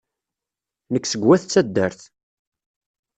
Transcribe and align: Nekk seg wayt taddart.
Nekk 0.91 1.05
seg 1.07 1.21
wayt 1.25 1.43
taddart. 1.53 2.01